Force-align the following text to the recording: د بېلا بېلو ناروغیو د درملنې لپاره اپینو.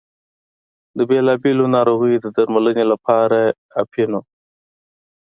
د 0.97 0.99
بېلا 1.09 1.33
بېلو 1.43 1.65
ناروغیو 1.75 2.21
د 2.23 2.27
درملنې 2.35 2.85
لپاره 2.91 3.39
اپینو. 3.81 4.21